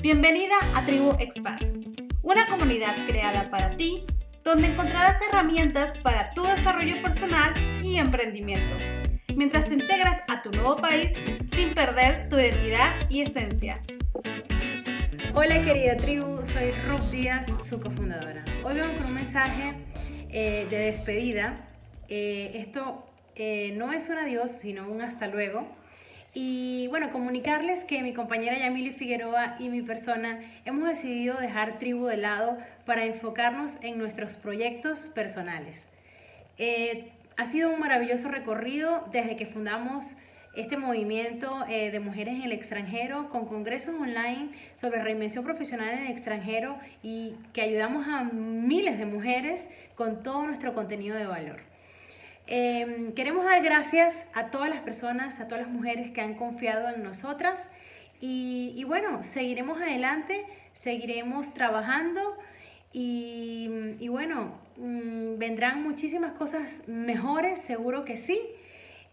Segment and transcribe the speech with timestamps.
[0.00, 1.60] Bienvenida a Tribu Expat,
[2.22, 4.06] una comunidad creada para ti
[4.44, 8.76] donde encontrarás herramientas para tu desarrollo personal y emprendimiento,
[9.34, 11.12] mientras te integras a tu nuevo país
[11.52, 13.82] sin perder tu identidad y esencia.
[15.34, 18.44] Hola querida tribu, soy Ruth Díaz, su cofundadora.
[18.62, 19.74] Hoy vengo con un mensaje
[20.30, 21.68] eh, de despedida.
[22.08, 23.04] Eh, esto
[23.34, 25.76] eh, no es un adiós, sino un hasta luego
[26.34, 32.06] y bueno, comunicarles que mi compañera Yamili Figueroa y mi persona hemos decidido dejar tribu
[32.06, 35.88] de lado para enfocarnos en nuestros proyectos personales.
[36.58, 40.16] Eh, ha sido un maravilloso recorrido desde que fundamos
[40.54, 46.06] este movimiento eh, de mujeres en el extranjero con congresos online sobre reinvención profesional en
[46.06, 51.60] el extranjero y que ayudamos a miles de mujeres con todo nuestro contenido de valor.
[52.50, 56.88] Em, queremos dar gracias a todas las personas, a todas las mujeres que han confiado
[56.88, 57.68] en nosotras
[58.20, 62.38] y, bueno, seguiremos adelante, seguiremos trabajando
[62.90, 68.40] y, bueno, mm, vendrán muchísimas cosas mejores, seguro que sí.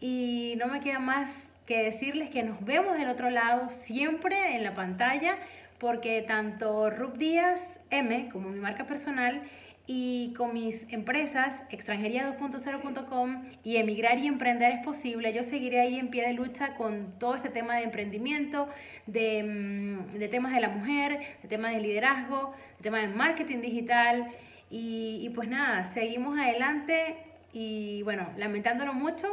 [0.00, 4.62] Y no me queda más que decirles que nos vemos del otro lado siempre en
[4.62, 5.38] la pantalla
[5.78, 9.42] porque tanto Rub Díaz M como mi marca personal
[9.86, 16.08] y con mis empresas extranjería2.0.com y emigrar y emprender es posible, yo seguiré ahí en
[16.08, 18.68] pie de lucha con todo este tema de emprendimiento,
[19.06, 23.60] de, mm, de temas de la mujer, de temas de liderazgo, de temas de marketing
[23.60, 24.28] digital
[24.70, 27.16] y, y, pues nada, seguimos adelante
[27.52, 29.28] y bueno, lamentándolo mucho,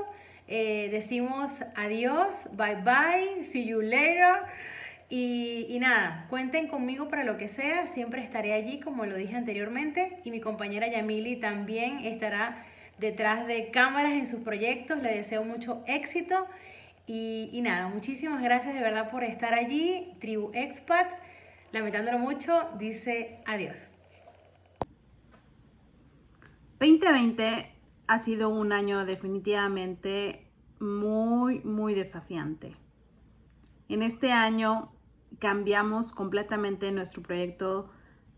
[0.48, 4.42] eh, decimos adiós, bye bye, see you later.
[5.14, 10.22] Y, nada, cuenten conmigo para lo que sea, siempre estaré allí como lo dije anteriormente
[10.24, 12.66] y mi compañera Yamili también estará
[12.98, 16.48] detrás de cámaras en sus proyectos, le deseo mucho éxito
[17.08, 21.12] y, nada, muchísimas gracias de verdad por estar allí, Tribu Expat,
[21.74, 23.90] lamentándolo mucho, dice adiós.
[26.80, 27.70] 2020
[28.08, 30.48] ha sido un año definitivamente
[30.80, 32.72] muy, muy desafiante.
[33.90, 34.94] En este año
[35.40, 37.90] cambiamos completamente nuestro proyecto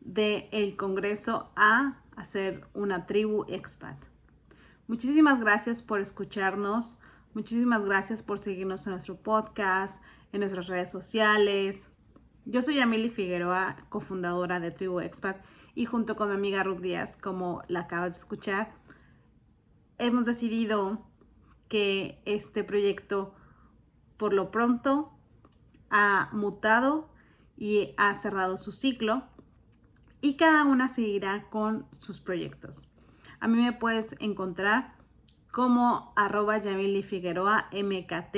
[0.01, 3.97] del el Congreso a hacer una tribu expat.
[4.87, 6.97] Muchísimas gracias por escucharnos,
[7.33, 11.89] muchísimas gracias por seguirnos en nuestro podcast, en nuestras redes sociales.
[12.45, 15.41] Yo soy Yamili Figueroa, cofundadora de Tribu Expat,
[15.75, 18.73] y junto con mi amiga Ruth Díaz, como la acabas de escuchar,
[19.97, 21.07] hemos decidido
[21.69, 23.33] que este proyecto,
[24.17, 25.13] por lo pronto,
[25.93, 27.07] ha mutado
[27.55, 29.23] y ha cerrado su ciclo
[30.21, 32.87] y cada una seguirá con sus proyectos.
[33.39, 34.95] A mí me puedes encontrar
[35.51, 38.35] como arroba Yamili Figueroa MKT,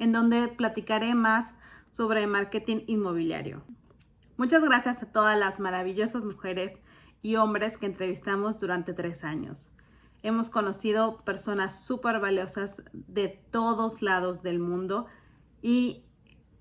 [0.00, 1.54] en donde platicaré más
[1.92, 3.62] sobre marketing inmobiliario.
[4.36, 6.76] Muchas gracias a todas las maravillosas mujeres
[7.22, 9.72] y hombres que entrevistamos durante tres años.
[10.22, 15.06] Hemos conocido personas súper valiosas de todos lados del mundo
[15.62, 16.04] y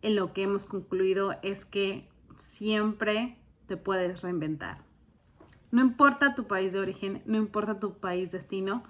[0.01, 3.37] en lo que hemos concluido es que siempre
[3.67, 4.83] te puedes reinventar.
[5.71, 8.83] No importa tu país de origen, no importa tu país destino,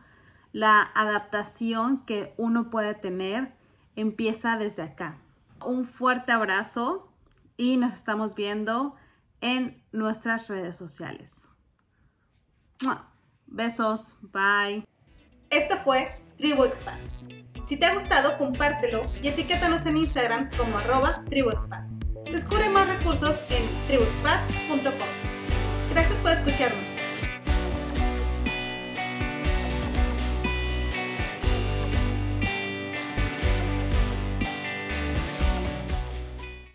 [0.51, 3.53] la adaptación que uno puede tener
[3.95, 5.17] empieza desde acá.
[5.65, 7.11] Un fuerte abrazo
[7.57, 8.95] y nos estamos viendo
[9.41, 11.45] en nuestras redes sociales.
[13.47, 14.85] Besos, bye.
[15.49, 17.48] Esto fue Tribu Expand.
[17.63, 21.87] Si te ha gustado, compártelo y etiquétanos en Instagram como arroba tribuexpat.
[22.31, 25.07] Descubre más recursos en tribuexpat.com.
[25.91, 26.98] Gracias por escucharnos.